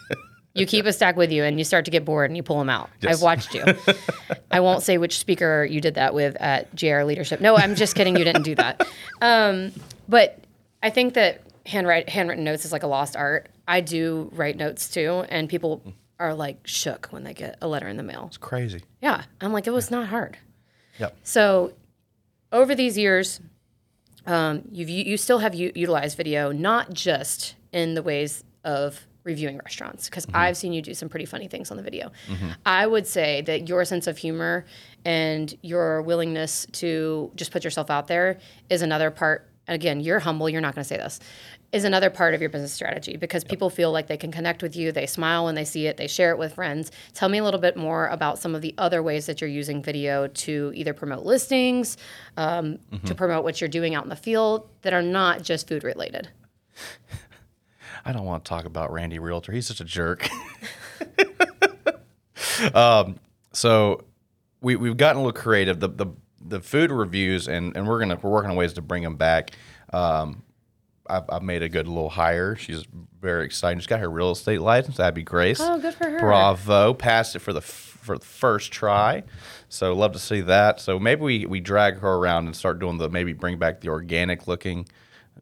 [0.53, 2.60] You keep a stack with you, and you start to get bored, and you pull
[2.60, 2.89] them out.
[3.01, 3.15] Yes.
[3.15, 3.63] I've watched you.
[4.51, 7.41] I won't say which speaker you did that with at GAR Leadership.
[7.41, 8.15] No, I'm just kidding.
[8.15, 8.88] You didn't do that.
[9.21, 9.73] Um,
[10.08, 10.39] but
[10.81, 13.49] I think that handwrite, handwritten notes is like a lost art.
[13.67, 15.81] I do write notes too, and people
[16.19, 18.25] are like shook when they get a letter in the mail.
[18.27, 18.84] It's crazy.
[19.01, 20.38] Yeah, I'm like, it was not hard.
[20.99, 21.17] Yep.
[21.23, 21.73] So,
[22.51, 23.41] over these years,
[24.25, 29.58] um, you've you, still have u- utilized video not just in the ways of reviewing
[29.58, 32.12] restaurants because I've seen you do some pretty funny things on the video.
[32.65, 34.65] I would say that your sense of humor
[35.03, 38.38] and your willingness to just put yourself out there
[38.69, 39.49] is another part.
[39.67, 40.47] Again, you're humble.
[40.47, 41.19] You're not going to say this.
[41.71, 44.75] Is another part of your business strategy because people feel like they can connect with
[44.75, 44.91] you.
[44.91, 45.97] They smile when they see it.
[45.97, 46.91] They share it with friends.
[47.13, 49.82] Tell me a little bit more about some of the other ways that you're using
[49.82, 51.97] video to either promote listings,
[52.38, 55.84] um, to promote what you're doing out in the field that are not just food
[55.84, 56.30] related.
[58.06, 59.51] I don't want to talk about Randy Realtor.
[59.51, 60.30] He's such a jerk.
[62.73, 63.19] um,
[63.51, 64.04] so
[64.62, 65.80] we we've gotten a little creative.
[65.80, 66.08] The the
[66.47, 69.51] the food reviews and and we're gonna we're working on ways to bring them back.
[69.91, 70.43] Um,
[71.08, 72.55] I've, I've made a good little hire.
[72.55, 72.84] She's
[73.21, 73.79] very excited.
[73.81, 74.97] She's got her real estate license.
[74.97, 75.60] That'd be Grace.
[75.62, 76.19] Oh, good for her.
[76.19, 76.93] Bravo!
[76.93, 79.23] Passed it for the f- for the first try.
[79.69, 80.79] So love to see that.
[80.79, 83.89] So maybe we we drag her around and start doing the maybe bring back the
[83.89, 84.88] organic looking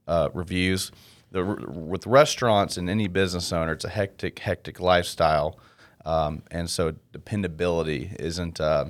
[0.08, 0.92] uh, reviews.
[1.32, 5.58] The with restaurants and any business owner, it's a hectic hectic lifestyle,
[6.06, 8.60] um, and so dependability isn't.
[8.60, 8.86] Uh,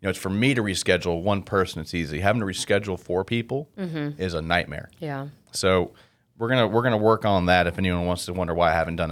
[0.00, 1.80] you know, it's for me to reschedule one person.
[1.80, 2.20] It's easy.
[2.20, 4.90] Having to reschedule four people is a nightmare.
[4.98, 5.28] Yeah.
[5.52, 5.92] So
[6.38, 7.66] we're gonna we're gonna work on that.
[7.66, 9.10] If anyone wants to wonder why I haven't done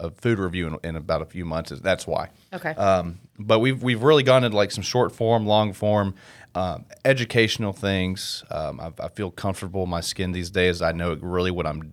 [0.00, 2.30] a, a food review in, in about a few months, is that's why.
[2.52, 2.70] Okay.
[2.70, 6.14] Um, but we've we've really gone into like some short form, long form,
[6.54, 8.42] um, educational things.
[8.50, 10.80] Um, I, I feel comfortable in my skin these days.
[10.82, 11.92] I know really what I'm.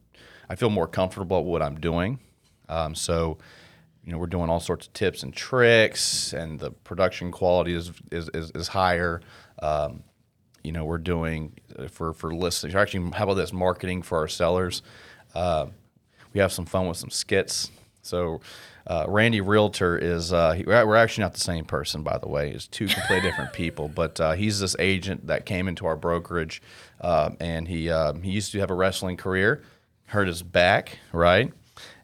[0.50, 2.20] I feel more comfortable at what I'm doing.
[2.70, 3.38] Um, so,
[4.04, 7.92] you know, we're doing all sorts of tips and tricks, and the production quality is
[8.12, 9.22] is is, is higher.
[9.62, 10.04] Um,
[10.64, 12.76] you know, we're doing uh, for for listeners.
[12.76, 14.82] Actually, how about this marketing for our sellers?
[15.34, 15.68] Uh,
[16.34, 17.72] we have some fun with some skits.
[18.02, 18.42] So,
[18.88, 22.52] uh, Randy Realtor is uh, he, we're actually not the same person, by the way.
[22.52, 23.88] It's two completely different people.
[23.88, 26.62] But uh, he's this agent that came into our brokerage,
[27.02, 29.64] uh, and he um, he used to have a wrestling career,
[30.06, 31.52] hurt his back, right?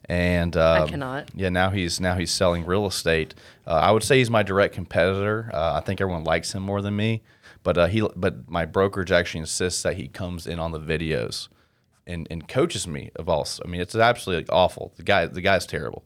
[0.08, 1.30] And um, cannot.
[1.34, 3.34] Yeah, now he's now he's selling real estate.
[3.66, 5.50] Uh, I would say he's my direct competitor.
[5.52, 7.22] Uh, I think everyone likes him more than me,
[7.64, 11.48] but uh, he but my brokerage actually insists that he comes in on the videos
[12.06, 13.46] and, and coaches me of all.
[13.64, 14.92] I mean, it's absolutely awful.
[14.96, 16.04] The guy the guy's terrible.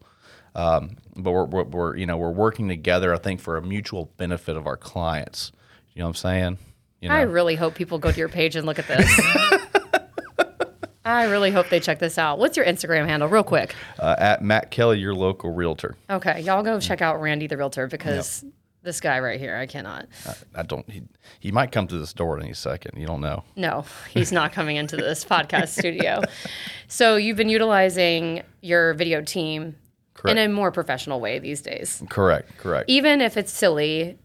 [0.53, 3.13] Um, but we're, we're, we're you know we're working together.
[3.13, 5.51] I think for a mutual benefit of our clients.
[5.93, 6.57] You know what I'm saying?
[7.01, 9.60] You know, I really hope people go to your page and look at this.
[11.03, 12.37] I really hope they check this out.
[12.37, 13.75] What's your Instagram handle, real quick?
[13.99, 15.95] uh, at Matt Kelly, your local realtor.
[16.09, 18.45] Okay, y'all go check out Randy the Realtor because
[18.83, 20.07] this guy right here, I cannot.
[20.55, 20.89] I don't.
[20.89, 21.03] He,
[21.39, 22.99] he might come to this door any second.
[22.99, 23.43] You don't know.
[23.55, 26.21] No, he's not coming into this podcast studio.
[26.87, 29.75] So you've been utilizing your video team
[30.13, 30.37] Correct.
[30.37, 32.03] in a more professional way these days.
[32.09, 32.57] Correct.
[32.57, 32.89] Correct.
[32.89, 34.19] Even if it's silly,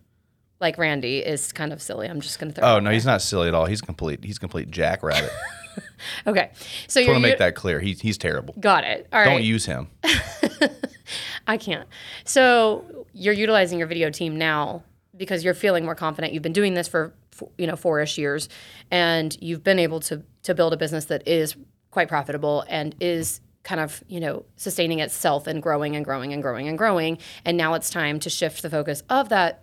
[0.61, 2.07] like Randy is kind of silly.
[2.07, 2.65] I'm just gonna throw.
[2.77, 3.67] oh no, out he's not silly at all.
[3.67, 4.25] He's complete.
[4.25, 5.33] He's complete jackrabbit.
[6.27, 6.51] Okay,
[6.89, 7.81] so I you're want to make that clear.
[7.81, 8.55] He's he's terrible.
[8.59, 9.07] got it.
[9.12, 9.31] All right.
[9.31, 9.89] Don't use him.
[11.47, 11.89] I can't.
[12.25, 14.83] So you're utilizing your video team now
[15.17, 16.33] because you're feeling more confident.
[16.33, 18.49] You've been doing this for for, you know four-ish years,
[18.91, 21.57] and you've been able to to build a business that is
[21.91, 26.43] quite profitable and is kind of you know sustaining itself and growing and growing and
[26.43, 27.19] growing and growing.
[27.45, 29.62] And now it's time to shift the focus of that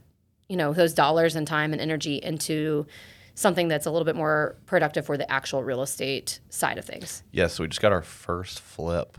[0.50, 2.86] you know those dollars and time and energy into
[3.36, 7.24] something that's a little bit more productive for the actual real estate side of things.
[7.32, 9.18] Yes, we just got our first flip.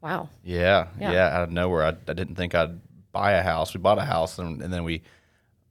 [0.00, 0.28] Wow.
[0.42, 1.12] Yeah, Yeah.
[1.12, 1.84] yeah, out of nowhere.
[1.84, 2.80] I, I didn't think I'd
[3.12, 3.74] buy a house.
[3.74, 5.02] We bought a house and, and then we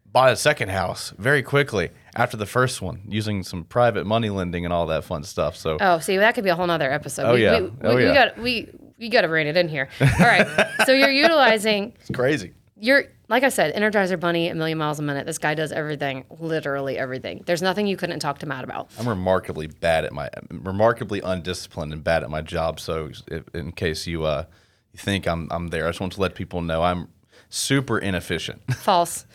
[0.06, 4.66] bought a second house very quickly after the first one using some private money lending
[4.66, 5.56] and all that fun stuff.
[5.56, 7.24] So Oh, see, that could be a whole nother episode.
[7.30, 7.60] Oh, we, yeah.
[7.60, 8.10] We, Oh, we, yeah.
[8.10, 9.88] we got we we got to rein it in here.
[10.02, 10.46] All right.
[10.86, 12.54] so you're utilizing it's crazy.
[12.80, 15.26] You're like I said, Energizer Bunny a million miles a minute.
[15.26, 17.44] This guy does everything, literally everything.
[17.46, 18.90] There's nothing you couldn't talk to Matt about.
[18.98, 22.80] I'm remarkably bad at my remarkably undisciplined and bad at my job.
[22.80, 24.46] So if, in case you uh,
[24.94, 27.10] you think I'm I'm there, I just want to let people know I'm
[27.50, 28.62] super inefficient.
[28.76, 29.26] False.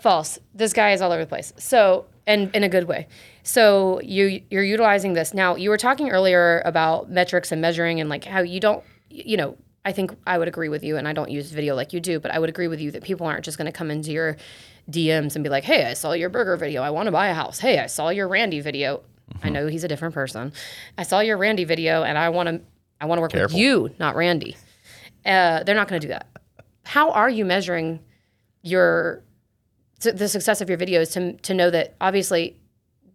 [0.00, 0.38] False.
[0.54, 1.52] This guy is all over the place.
[1.56, 3.08] So, and in a good way.
[3.42, 5.34] So you you're utilizing this.
[5.34, 9.36] Now, you were talking earlier about metrics and measuring and like how you don't you
[9.36, 9.56] know,
[9.88, 12.20] I think I would agree with you and I don't use video like you do,
[12.20, 14.36] but I would agree with you that people aren't just going to come into your
[14.90, 16.82] DMs and be like, "Hey, I saw your burger video.
[16.82, 17.58] I want to buy a house.
[17.58, 19.00] Hey, I saw your Randy video."
[19.42, 20.52] I know he's a different person.
[20.98, 22.60] I saw your Randy video and I want to
[23.00, 23.54] I want to work Careful.
[23.56, 24.58] with you, not Randy.
[25.24, 26.26] Uh, they're not going to do that.
[26.84, 28.00] How are you measuring
[28.60, 29.22] your
[30.00, 32.57] the success of your videos to to know that obviously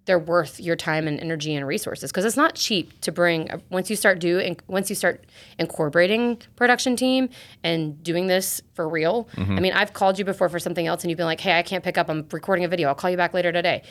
[0.06, 2.12] they're worth your time and energy and resources.
[2.12, 5.24] Because it's not cheap to bring once you start doing once you start
[5.60, 7.30] incorporating production team
[7.64, 11.12] and doing this for real i mean i've called you before for something else and
[11.12, 13.18] you've been like hey i can't pick up i'm recording a video i'll call you
[13.18, 13.82] back later today.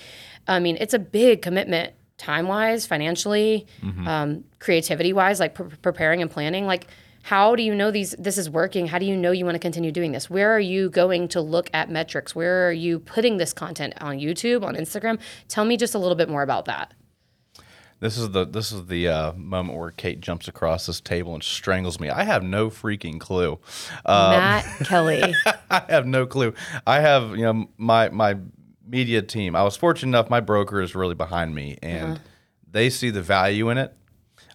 [0.47, 3.67] I mean it's a big commitment time wise financially
[4.07, 6.87] um, creativity wise like pre- preparing and planning like
[7.23, 9.59] how do you know these this is working how do you know you want to
[9.61, 13.37] continue doing this where are you going to look at metrics where are you putting
[13.37, 16.93] this content on youtube on instagram tell me just a little bit more about that
[18.01, 21.43] This is the this is the uh, moment where Kate jumps across this table and
[21.43, 22.11] strangles me.
[22.11, 23.61] I have no freaking clue.
[24.05, 25.23] Um, matt kelly
[25.71, 26.53] I have no clue.
[26.85, 28.39] I have you know my my
[28.85, 29.55] media team.
[29.55, 30.29] I was fortunate enough.
[30.31, 32.21] My broker is really behind me, and
[32.69, 33.95] they see the value in it.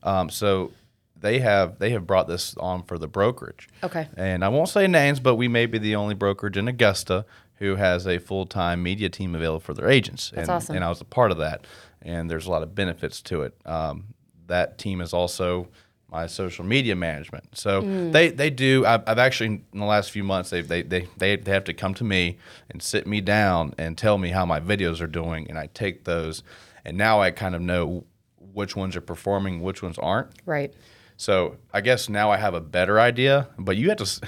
[0.03, 0.71] Um, so
[1.19, 3.67] they have they have brought this on for the brokerage.
[3.83, 4.07] Okay.
[4.15, 7.25] And I won't say names, but we may be the only brokerage in Augusta
[7.55, 10.31] who has a full time media team available for their agents.
[10.33, 10.75] That's and, awesome.
[10.75, 11.65] And I was a part of that.
[12.01, 13.55] And there's a lot of benefits to it.
[13.65, 14.13] Um,
[14.47, 15.67] that team is also
[16.09, 17.57] my social media management.
[17.57, 18.85] So they they do.
[18.85, 21.73] I've, I've actually in the last few months they they they they they have to
[21.73, 22.37] come to me
[22.69, 26.05] and sit me down and tell me how my videos are doing, and I take
[26.05, 26.43] those,
[26.85, 28.05] and now I kind of know
[28.53, 30.29] which ones are performing, which ones aren't.
[30.45, 30.73] Right.
[31.17, 34.27] So I guess now I have a better idea, but you have to.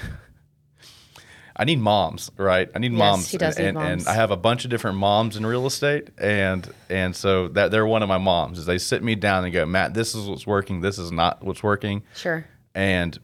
[1.56, 2.70] I need moms, right?
[2.74, 4.06] I need Yes, moms, he does and, need and, moms.
[4.06, 7.70] and I have a bunch of different moms in real estate, and and so that
[7.70, 8.58] they're one of my moms.
[8.58, 11.42] Is they sit me down and go, Matt, this is what's working, this is not
[11.44, 12.46] what's working, Sure.
[12.74, 13.18] and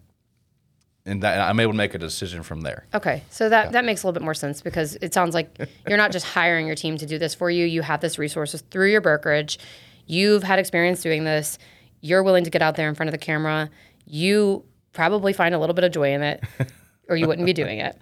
[1.07, 2.85] and that I'm able to make a decision from there.
[2.93, 5.57] Okay, so that that makes a little bit more sense because it sounds like
[5.89, 7.65] you're not just hiring your team to do this for you.
[7.65, 9.59] You have this resources through your brokerage.
[10.07, 11.59] You've had experience doing this.
[12.07, 13.69] You're willing to get out there in front of the camera.
[14.07, 16.43] You probably find a little bit of joy in it,
[17.09, 18.01] or you wouldn't be doing it.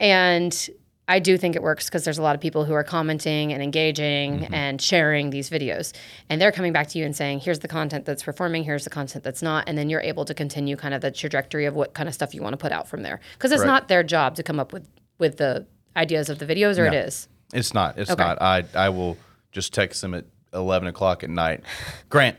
[0.00, 0.68] And
[1.06, 3.62] I do think it works because there's a lot of people who are commenting and
[3.62, 4.54] engaging mm-hmm.
[4.54, 5.92] and sharing these videos.
[6.30, 8.90] And they're coming back to you and saying, here's the content that's performing, here's the
[8.90, 9.64] content that's not.
[9.68, 12.34] And then you're able to continue kind of the trajectory of what kind of stuff
[12.34, 13.20] you want to put out from there.
[13.34, 13.66] Because it's Right.
[13.66, 15.66] not their job to come up with, with the
[15.96, 16.98] ideas of the videos, or it No.
[16.98, 17.28] is.
[17.52, 17.98] It's not.
[17.98, 18.22] It's Okay.
[18.22, 18.40] not.
[18.40, 19.16] I I will
[19.52, 21.60] just text them at eleven o'clock at night.
[22.08, 22.36] Grant,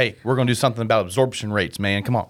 [0.00, 2.02] hey, we're gonna do something about absorption rates, man.
[2.02, 2.28] Come on,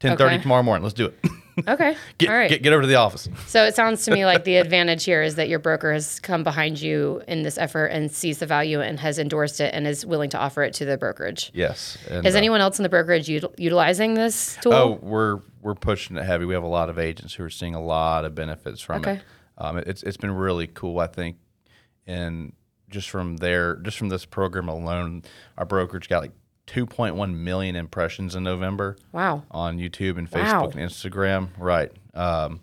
[0.00, 0.42] ten thirty Okay.
[0.42, 0.82] tomorrow morning.
[0.82, 1.18] Let's do it.
[1.68, 1.94] Okay.
[2.16, 2.48] get, All right.
[2.48, 3.28] get get over to the office.
[3.46, 6.42] So it sounds to me like the advantage here is that your broker has come
[6.42, 10.06] behind you in this effort and sees the value and has endorsed it and is
[10.06, 11.50] willing to offer it to the brokerage.
[11.52, 11.98] Yes.
[12.08, 14.72] And, Is uh, anyone else in the brokerage util- utilizing this tool?
[14.72, 16.46] Oh, we're we're pushing it heavy.
[16.46, 19.12] We have a lot of agents who are seeing a lot of benefits from Okay.
[19.16, 19.22] it.
[19.58, 21.00] Um, it's it's been really cool.
[21.00, 21.36] I think,
[22.06, 22.54] and
[22.88, 25.22] just from there, just from this program alone,
[25.58, 26.32] our brokerage got like
[26.66, 29.42] 2.1 million impressions in November Wow.
[29.50, 30.62] on YouTube and Wow.
[30.62, 31.48] Facebook and Instagram.
[31.58, 31.90] Right.
[32.14, 32.60] Um,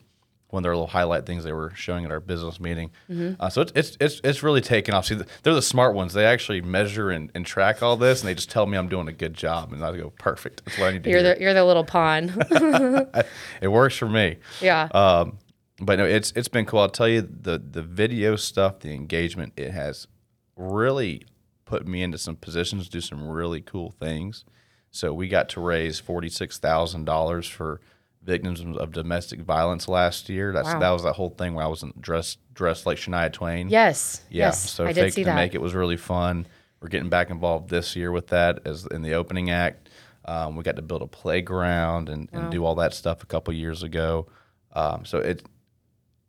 [0.49, 2.89] one of their little highlight things they were showing at our business meeting.
[3.07, 3.39] Mm-hmm.
[3.39, 5.05] Uh, so it's, it's it's it's really taken off.
[5.05, 6.13] See, they're the smart ones.
[6.13, 9.07] They actually measure and, and track all this, and they just tell me I'm doing
[9.07, 10.63] a good job, and I go perfect.
[10.65, 11.09] That's what I need to do.
[11.11, 11.35] You're hear.
[11.35, 12.29] the you're the little pawn.
[13.61, 14.37] it works for me.
[14.59, 14.85] yeah.
[14.91, 15.37] Um,
[15.79, 16.79] but no, it's it's been cool.
[16.79, 20.07] I'll tell you the the video stuff, the engagement, it has
[20.55, 21.25] really
[21.69, 24.43] put me into some positions to do some really cool things.
[24.91, 27.79] So we got to raise forty six thousand dollars for
[28.23, 30.51] victims of domestic violence last year.
[30.51, 30.79] That's Wow.
[30.79, 33.69] that was that whole thing where I was dressed dressed like Shania Twain.
[33.69, 34.21] yes.
[34.29, 34.47] Yeah.
[34.47, 34.69] Yes.
[34.69, 35.35] So I fake did see to that.
[35.35, 36.47] make it was really fun.
[36.81, 39.89] We're getting back involved this year with that as in the opening act.
[40.25, 43.53] Um, we got to build a playground and, and do all that stuff a couple
[43.53, 44.27] years ago.
[44.73, 45.43] Um, so it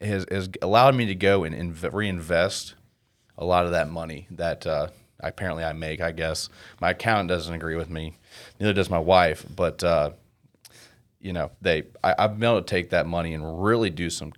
[0.01, 2.75] has, has allowed me to go and inv- reinvest
[3.37, 4.89] a lot of that money that uh,
[5.23, 6.01] apparently I make.
[6.01, 6.49] I guess
[6.81, 8.17] my accountant doesn't agree with me,
[8.59, 9.45] neither does my wife.
[9.55, 10.11] But uh,
[11.21, 14.33] you know, they I, I've been able to take that money and really do some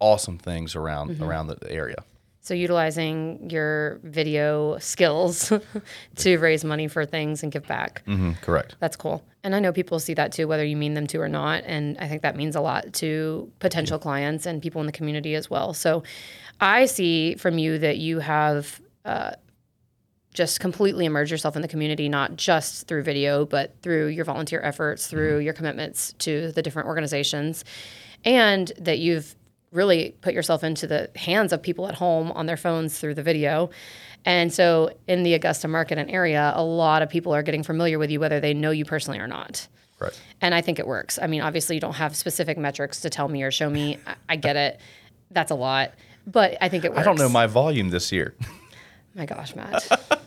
[0.00, 1.24] awesome things around Mm-hmm.
[1.24, 2.04] around the area.
[2.40, 5.52] So utilizing your video skills
[6.16, 8.02] to raise money for things and give back.
[8.06, 8.76] Mm-hmm, correct.
[8.80, 9.22] That's cool.
[9.44, 11.64] And I know people see that too, whether you mean them to or not.
[11.66, 15.34] And I think that means a lot to potential clients and people in the community
[15.34, 15.74] as well.
[15.74, 16.04] So
[16.58, 19.32] I see from you that you have uh,
[20.34, 24.60] just completely immerse yourself in the community, not just through video, but through your volunteer
[24.62, 25.16] efforts, mm-hmm.
[25.16, 27.64] through your commitments to the different organizations,
[28.24, 29.34] and that you've
[29.72, 33.22] really put yourself into the hands of people at home on their phones through the
[33.22, 33.70] video.
[34.24, 37.98] And so in the Augusta market and area, a lot of people are getting familiar
[37.98, 39.66] with you, whether they know you personally or not.
[39.98, 40.18] Right.
[40.40, 41.18] And I think it works.
[41.20, 43.98] I mean, obviously, you don't have specific metrics to tell me or show me.
[44.06, 44.80] I, I get it.
[45.30, 45.92] That's a lot.
[46.26, 47.00] But I think it works.
[47.00, 48.34] I don't know my volume this year.
[49.14, 49.88] My gosh, Matt.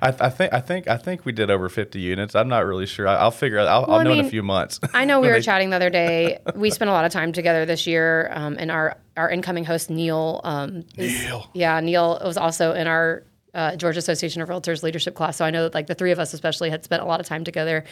[0.00, 2.34] I, I think I think I think we did over fifty units.
[2.34, 3.06] I'm not really sure.
[3.06, 3.58] I, I'll figure.
[3.58, 3.68] out.
[3.68, 4.80] I'll, Well, I'll know in mean, a few months.
[4.94, 6.38] I know we were chatting the other day.
[6.54, 9.90] We spent a lot of time together this year, um, and our our incoming host
[9.90, 10.40] Neil.
[10.44, 11.50] Um, is- Neil.
[11.54, 13.24] yeah, Neil was also in our
[13.54, 15.36] uh, Georgia Association of Realtors leadership class.
[15.36, 17.26] So I know that like the three of us, especially, had spent a lot of
[17.26, 17.84] time together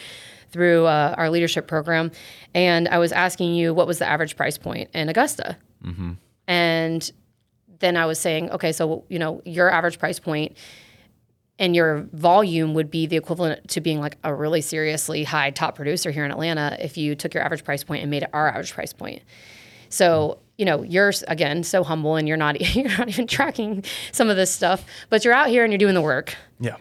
[0.51, 2.11] through uh, our leadership program.
[2.53, 5.57] And I was asking you what was the average price point in Augusta,
[6.47, 7.11] and
[7.79, 10.57] then I was saying, okay, so you know your average price point
[11.61, 15.75] and your volume would be the equivalent to being like a really seriously high top
[15.75, 18.49] producer here in Atlanta if you took your average price point and made it our
[18.49, 19.21] average price point.
[19.87, 24.27] So, you know, you're again so humble and you're not you're not even tracking some
[24.27, 26.35] of this stuff, but you're out here and you're doing the work.
[26.59, 26.77] Yeah.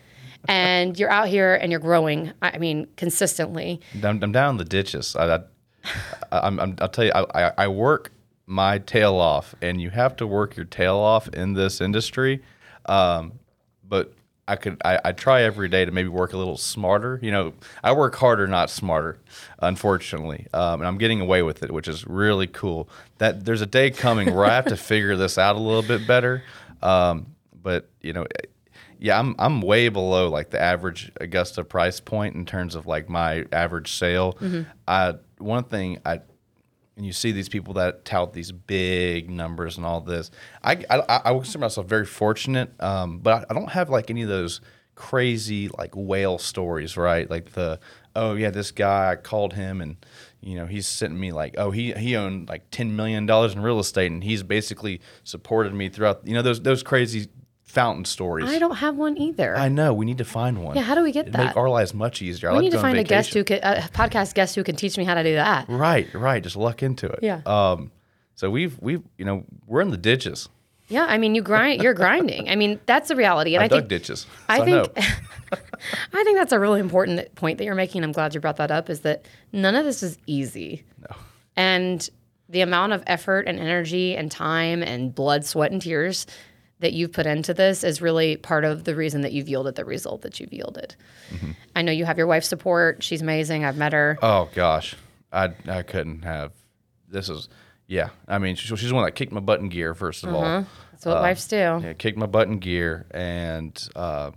[0.49, 2.33] And you're out here and you're growing.
[2.41, 3.83] I mean, consistently.
[4.03, 5.15] I'm, I'm down the ditches.
[5.15, 5.41] I, I,
[6.33, 8.13] I'm, I'm, I'll tell you, I, I- I work
[8.47, 12.43] my tail off, and you have to work your tail off in this industry.
[12.87, 13.39] Um,
[13.87, 14.15] but
[14.51, 17.19] I could, I, I try every day to maybe work a little smarter.
[17.23, 17.53] You know,
[17.85, 19.19] I work harder, not smarter,
[19.61, 22.89] unfortunately, um, and I'm getting away with it, which is really cool.
[23.19, 26.07] That there's a day coming where I have to figure this out a little bit
[26.07, 26.43] better.
[26.83, 28.27] Um, but you know,
[28.99, 33.09] yeah, I'm I'm way below like the average Augusta price point in terms of like
[33.09, 34.35] my average sale.
[34.35, 34.63] Mm-hmm.
[34.87, 36.21] I one thing I
[37.01, 40.31] and you see these people that tout these big numbers and all this.
[40.63, 44.21] I I, I would consider myself very fortunate, um, but I, don't have like any
[44.21, 44.61] of those
[44.97, 47.29] crazy like whale stories, right?
[47.31, 47.81] Like the
[48.15, 49.97] oh yeah, this guy I called him and
[50.43, 53.63] you know he's sent me like oh he he owned like ten million dollars in
[53.63, 57.29] real estate and he's basically supported me throughout you know those those crazy
[57.71, 58.51] fountain stories.
[58.51, 59.57] I don't have one either.
[59.57, 59.95] I know.
[59.95, 60.77] We need to find one.
[60.77, 61.47] Yeah, how do we get It'd that?
[61.47, 62.51] Make our lives much easier.
[62.51, 64.77] I we like need to find a guest who can, a podcast guest who can
[64.77, 65.69] teach me how to do that.
[65.69, 66.43] Right, right.
[66.43, 67.21] Just luck into it.
[67.23, 67.43] Yeah.
[67.47, 67.93] Um.
[68.35, 70.49] So we've we've you know we're in the ditches.
[70.89, 72.49] Yeah, I mean, you grind, you're grinding.
[72.49, 73.55] I mean, that's the reality.
[73.55, 74.27] And I, I, dug think ditches.
[74.49, 75.03] I so think know.
[76.13, 78.03] I think that's a really important point that you're making.
[78.03, 78.91] I'm glad you brought that up.
[78.91, 80.85] Is that none of this is easy.
[81.09, 81.17] No.
[81.55, 82.11] And
[82.49, 86.27] the amount of effort and energy and time and blood, sweat, and tears
[86.81, 89.85] that you've put into this is really part of the reason that you've yielded the
[89.85, 90.97] result that you've yielded.
[91.33, 91.51] Mm-hmm.
[91.77, 93.03] I know you have your wife's support.
[93.03, 93.65] She's amazing.
[93.65, 94.19] I've met her.
[94.23, 94.97] Oh gosh,
[95.33, 96.53] I I couldn't have.
[97.09, 97.49] This is
[97.87, 98.11] yeah.
[98.29, 100.43] I mean, she, she's the one that kicked my butt in gear first of all.
[100.93, 101.57] That's what wives do.
[101.57, 104.31] Yeah, kicked my butt in gear, and uh,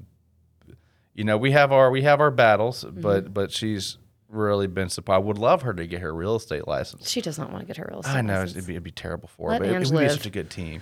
[1.13, 3.01] you know we have our we have our battles, Mm-hmm.
[3.01, 3.97] but but she's
[4.33, 5.23] really been supportive.
[5.23, 7.09] I would love her to get her real estate license.
[7.09, 8.29] She does not want to get her real estate license.
[8.29, 8.57] I know license.
[8.57, 10.49] it'd be, it'd be terrible for Let her, but it, would be such a good
[10.49, 10.81] team.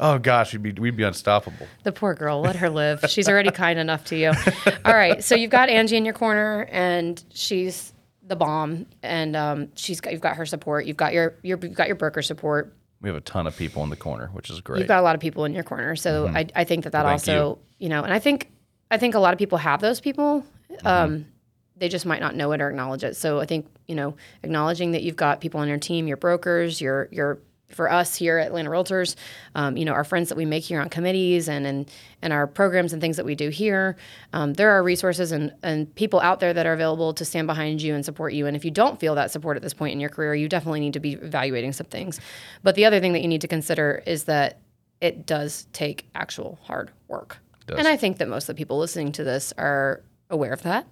[0.00, 1.66] oh gosh, we'd be we'd be unstoppable.
[1.84, 3.04] The poor girl, let her live.
[3.08, 4.32] She's already kind enough to you.
[4.84, 9.68] All right, so you've got Angie in your corner, and she's the bomb, and um,
[9.74, 10.86] she's got, you've got her support.
[10.86, 12.74] You've got your, your you've got your broker support.
[13.00, 14.78] We have a ton of people in the corner, which is great.
[14.78, 17.04] You've got a lot of people in your corner, so I, I think that that
[17.04, 17.18] Mm-hmm.
[17.18, 17.88] Thank also you.
[17.88, 18.50] know, and I think
[18.90, 20.44] I think a lot of people have those people.
[20.70, 20.86] Mm-hmm.
[20.86, 21.26] Um,
[21.76, 23.16] they just might not know it or acknowledge it.
[23.16, 26.80] So I think you know, acknowledging that you've got people on your team, your brokers,
[26.80, 29.16] your your for us here at Atlanta Realtors,
[29.54, 32.46] um, you know, our friends that we make here on committees and and, and our
[32.46, 33.96] programs and things that we do here.
[34.32, 37.82] Um, there are resources and, and people out there that are available to stand behind
[37.82, 38.46] you and support you.
[38.46, 40.80] And if you don't feel that support at this point in your career, you definitely
[40.80, 42.20] need to be evaluating some things.
[42.62, 44.60] But the other thing that you need to consider is that
[45.00, 47.38] it does take actual hard work.
[47.78, 50.86] And I think that most of the people listening to this are aware of that,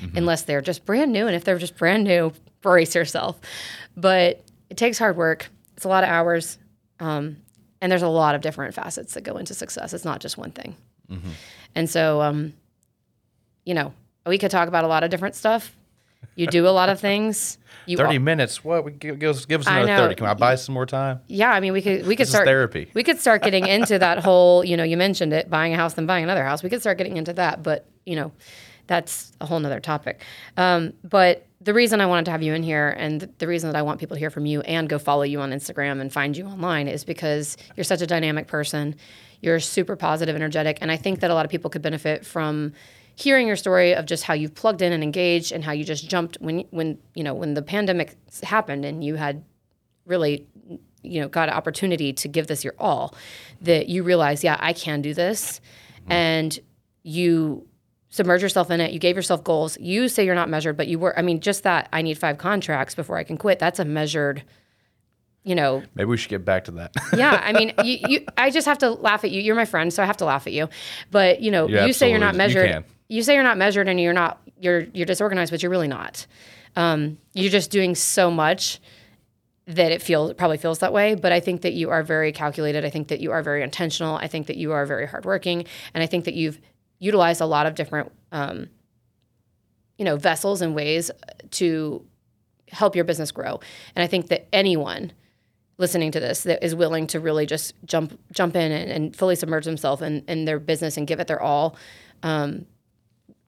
[0.00, 0.16] Mm-hmm.
[0.18, 1.26] unless they're just brand new.
[1.26, 3.40] And if they're just brand new, brace yourself.
[3.96, 6.58] But it takes hard work, it's a lot of hours.
[7.00, 7.38] Um,
[7.80, 9.92] and there's a lot of different facets that go into success.
[9.92, 10.76] It's not just one thing.
[11.10, 11.30] Mm-hmm.
[11.74, 12.54] And so, um,
[13.64, 13.92] you know,
[14.26, 15.76] we could talk about a lot of different stuff.
[16.36, 17.58] You do a lot of things.
[17.86, 18.64] You Thirty al- minutes.
[18.64, 18.82] What?
[18.82, 20.14] We give, give us, give us another thirty.
[20.14, 21.20] Can I buy some more time?
[21.26, 22.90] Yeah, I mean, we could we could start therapy.
[22.94, 24.64] We could start getting into that whole.
[24.64, 26.62] You know, you mentioned it, buying a house then buying another house.
[26.62, 28.32] We could start getting into that, but you know,
[28.86, 30.22] that's a whole nother topic.
[30.56, 33.78] Um, but the reason I wanted to have you in here, and the reason that
[33.78, 36.36] I want people to hear from you and go follow you on Instagram and find
[36.36, 38.96] you online, is because you're such a dynamic person.
[39.40, 42.72] You're super positive, energetic, and I think that a lot of people could benefit from
[43.16, 46.08] hearing your story of just how you've plugged in and engaged, and how you just
[46.08, 49.44] jumped when when you know when the pandemic happened and you had
[50.06, 50.46] really
[51.02, 53.14] you know got an opportunity to give this your all
[53.60, 55.60] that you realize yeah i can do this
[56.08, 56.58] and
[57.02, 57.66] you
[58.14, 58.92] submerge yourself in it.
[58.92, 59.76] You gave yourself goals.
[59.80, 62.38] You say you're not measured but you were i mean just that i need five
[62.38, 64.44] contracts before i can quit that's a measured
[65.46, 65.82] you know.
[65.94, 66.92] Maybe we should get back to that.
[67.16, 69.42] yeah i mean you, you i just have to laugh at you.
[69.42, 70.68] You're my friend so i have to laugh at you.
[71.10, 72.34] But you know Yeah, you say you're not.
[72.34, 72.70] You measured.
[72.70, 72.84] can.
[73.08, 76.26] you say you're not measured and you're not you're you're disorganized but you're really not.
[76.76, 78.80] Um, you're just doing so much
[79.66, 82.32] that it feels it probably feels that way but i think that you are very
[82.32, 82.84] calculated.
[82.84, 84.16] I think that you are very intentional.
[84.16, 85.66] I think that you are very hardworking.
[85.94, 86.60] And i think that you've
[86.98, 88.68] utilized a lot of different um,
[89.98, 91.10] you know vessels and ways
[91.50, 92.04] to
[92.70, 93.60] help your business grow
[93.94, 95.12] and i think that anyone
[95.76, 99.36] listening to this that is willing to really just jump jump in and, and fully
[99.36, 101.76] submerge themselves in, in their business and give it their all
[102.22, 102.66] um,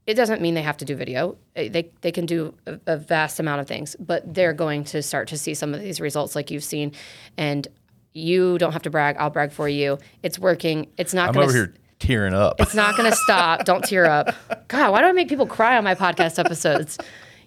[0.07, 1.37] it doesn't mean they have to do video.
[1.55, 5.29] They they can do a, a vast amount of things, but they're going to start
[5.29, 6.93] to see some of these results like you've seen,
[7.37, 7.67] and
[8.13, 9.17] you don't have to brag.
[9.19, 9.99] I'll brag for you.
[10.23, 10.93] It's working.
[10.97, 11.73] It's not I'm going over to.
[11.73, 12.61] here tearing up.
[12.61, 13.65] It's not going to stop.
[13.65, 14.35] Don't tear up.
[14.69, 16.99] God, why do I make people cry on my podcast episodes?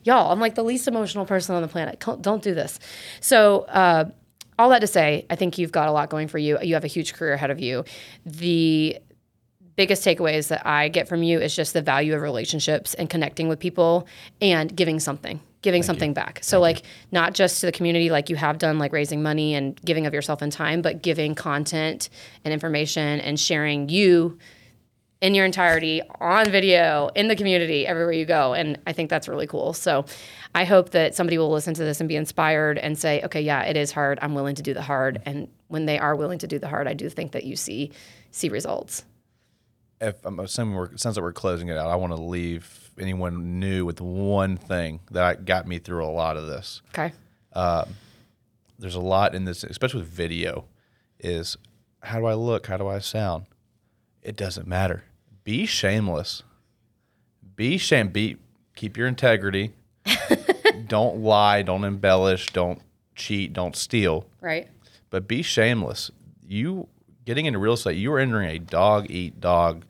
[0.04, 2.00] Y'all, I'm like the least emotional person on the planet.
[2.22, 2.80] Don't- do this.
[3.20, 4.06] So, uh,
[4.58, 6.58] all that to say, I think you've got a lot going for you.
[6.62, 7.86] You have a huge career ahead of you.
[8.26, 8.98] The
[9.78, 13.48] biggest takeaways that I get from you is just the value of relationships and connecting
[13.48, 14.06] with people
[14.42, 16.40] and giving something, giving something back.
[16.42, 19.80] So, like, not just to the community, like you have done, like raising money and
[19.82, 22.10] giving of yourself and time, but giving content
[22.46, 24.38] and information and sharing you
[25.22, 28.54] in your entirety on video in the community everywhere you go.
[28.54, 29.74] And I think that's really cool.
[29.74, 30.06] So,
[30.56, 33.64] I hope that somebody will listen to this and be inspired and say, okay, yeah,
[33.64, 34.18] it is hard.
[34.22, 35.22] I'm willing to do the hard.
[35.26, 37.92] And when they are willing to do the hard, I do think that you see
[38.32, 39.04] see results.
[40.02, 43.60] if I'm assuming we're since that we're closing it out, I want to leave anyone
[43.60, 46.82] new with one thing that got me through a lot of this.
[46.90, 47.14] Okay.
[47.54, 47.96] Um,
[48.78, 50.66] there's a lot in this, especially with video,
[51.20, 51.58] is
[52.02, 52.68] how do I look?
[52.68, 53.46] How do I sound?
[54.22, 55.04] It doesn't matter.
[55.44, 56.44] Be shameless.
[57.56, 58.10] Be shame.
[58.10, 58.38] Be
[58.76, 59.74] keep your integrity.
[60.88, 61.62] don't lie.
[61.62, 62.48] Don't embellish.
[62.48, 62.82] Don't
[63.16, 63.54] cheat.
[63.54, 64.26] Don't steal.
[64.42, 64.68] Right.
[65.10, 66.12] but be shameless.
[66.48, 66.88] You
[67.26, 69.86] getting into real estate, you are entering a dog eat dog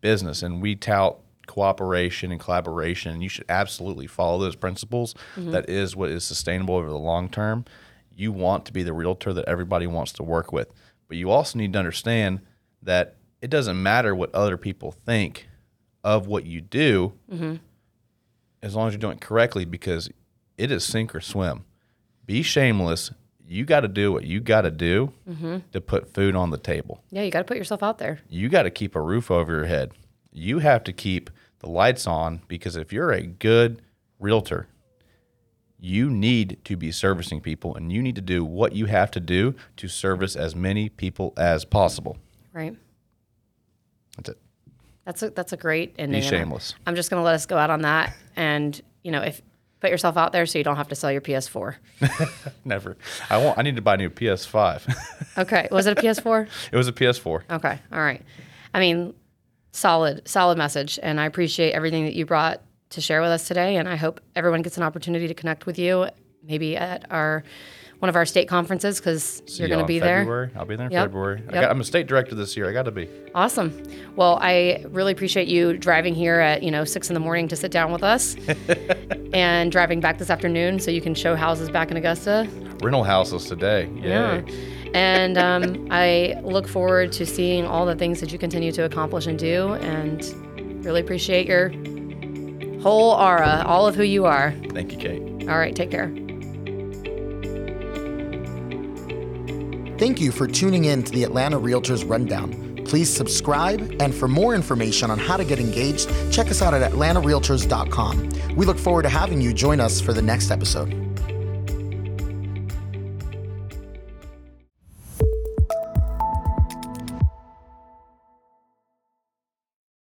[0.00, 3.12] business, and we tout cooperation and collaboration.
[3.12, 5.14] And you should absolutely follow those principles.
[5.36, 5.50] Mm-hmm.
[5.52, 7.64] That is what is sustainable over the long term.
[8.14, 10.72] You want to be the realtor that everybody wants to work with,
[11.08, 12.40] but you also need to understand
[12.82, 15.48] that it doesn't matter what other people think
[16.04, 17.56] of what you do, mm-hmm.
[18.62, 20.10] as long as you're doing it correctly, because
[20.58, 21.64] it is sink or swim
[22.26, 23.10] be shameless.
[23.46, 25.58] You got to do what you got to do mm-hmm.
[25.72, 27.02] to put food on the table.
[27.10, 28.20] Yeah, you got to put yourself out there.
[28.28, 29.92] You got to keep a roof over your head.
[30.32, 31.30] You have to keep
[31.60, 33.82] the lights on because if you're a good
[34.18, 34.68] realtor,
[35.78, 39.20] you need to be servicing people and you need to do what you have to
[39.20, 42.16] do to service as many people as possible.
[42.52, 42.76] Right.
[44.16, 44.38] That's it.
[45.04, 46.20] That's a that's a great ending.
[46.20, 46.74] Be shameless.
[46.86, 49.42] I'm just gonna let us go out on that, and you know, if
[49.80, 51.74] put yourself out there so you don't have to sell your PS4.
[52.64, 52.96] Never.
[53.28, 53.58] I want.
[53.58, 55.38] I need to buy a new PS5.
[55.38, 56.46] Okay, was it a PS4?
[56.72, 57.42] it was a PS4.
[57.50, 58.22] Okay, all right.
[58.72, 59.12] I mean,
[59.82, 63.76] solid, solid message, and I appreciate everything that you brought to share with us today.
[63.76, 66.06] And I hope everyone gets an opportunity to connect with you,
[66.44, 67.42] maybe at our
[67.98, 70.22] one of our state conferences because you're going to be there.
[70.22, 70.50] February.
[70.56, 71.04] I'll be there in Yep.
[71.04, 71.38] February.
[71.48, 71.62] I Yep.
[71.62, 72.68] got, I'm a state director this year.
[72.68, 73.08] I got to be.
[73.32, 73.80] Awesome.
[74.16, 77.54] Well, I really appreciate you driving here at you know six in the morning to
[77.56, 78.34] sit down with us,
[79.32, 82.48] and driving back this afternoon so you can show houses back in Augusta.
[82.82, 83.88] Rental houses today.
[83.94, 84.08] Yay.
[84.08, 84.40] Yeah.
[84.94, 89.26] And um, I look forward to seeing all the things that you continue to accomplish
[89.26, 90.22] and do, and
[90.84, 91.70] really appreciate your
[92.82, 94.52] whole aura, all of who you are.
[94.70, 95.48] Thank you, Kate.
[95.48, 96.12] All right, take care.
[99.98, 102.84] Thank you for tuning in to the Atlanta Realtors Rundown.
[102.84, 106.90] Please subscribe, and for more information on how to get engaged, check us out at
[106.90, 108.56] atlantarealtors.com.
[108.56, 111.11] We look forward to having you join us for the next episode.